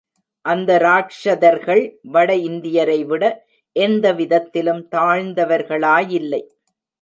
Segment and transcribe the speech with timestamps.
[0.45, 1.83] அந்த இராக்ஷதர்கள்
[2.01, 3.23] வட இந்தியரை விட
[3.75, 6.41] எந்த விதத்திலும் தாழ்ந்தவர்களாயில்லை.